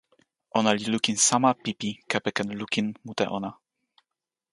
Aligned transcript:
ona 0.57 0.71
li 0.77 0.85
lukin 0.93 1.17
sama 1.27 1.51
pipi 1.63 1.89
kepeken 2.09 2.47
lukin 2.59 2.87
mute 3.05 3.25
ona. 3.37 3.51